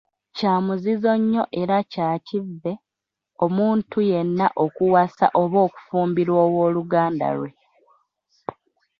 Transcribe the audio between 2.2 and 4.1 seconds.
kivve, omuntu